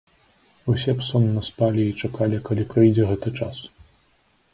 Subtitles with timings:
[0.71, 3.57] Усе б сонна спалі і чакалі, калі прыйдзе гэты час.